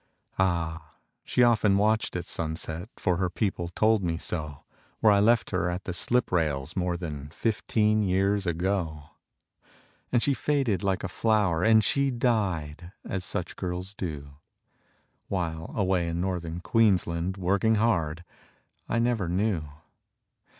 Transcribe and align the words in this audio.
Ah! 0.39 0.95
she 1.23 1.43
often 1.43 1.77
watched 1.77 2.15
at 2.15 2.25
sunset 2.25 2.89
For 2.97 3.17
her 3.17 3.29
people 3.29 3.67
told 3.69 4.01
me 4.03 4.17
so 4.17 4.63
Where 4.99 5.13
I 5.13 5.19
left 5.19 5.51
her 5.51 5.69
at 5.69 5.83
the 5.83 5.93
slip 5.93 6.31
rails 6.31 6.75
More 6.75 6.97
than 6.97 7.29
fifteen 7.29 8.01
years 8.01 8.47
ago. 8.47 9.03
And 10.11 10.23
she 10.23 10.33
faded 10.33 10.81
like 10.81 11.03
a 11.03 11.07
flower, 11.07 11.61
And 11.63 11.83
she 11.83 12.09
died, 12.09 12.91
as 13.07 13.23
such 13.23 13.55
girls 13.55 13.93
do, 13.93 14.37
While, 15.27 15.71
away 15.77 16.07
in 16.07 16.19
Northern 16.19 16.61
Queensland, 16.61 17.37
Working 17.37 17.75
hard, 17.75 18.23
I 18.89 18.97
never 18.97 19.29
knew. 19.29 19.65